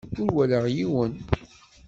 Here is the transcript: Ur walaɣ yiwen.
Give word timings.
Ur 0.21 0.29
walaɣ 0.35 0.65
yiwen. 0.75 1.13